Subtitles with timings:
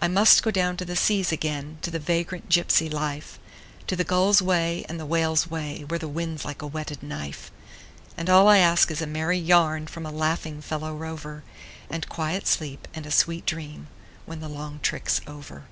[0.00, 3.38] I must go down to the seas again, to the vagrant gypsy life,
[3.86, 7.50] To the gull's way and the whale's way, where the wind's like a whetted knife;
[8.14, 11.42] And all I ask is a merry yarn from a laughing fellow rover,
[11.88, 13.86] And quiet sleep and a sweet dream
[14.26, 15.62] when the long trick's over.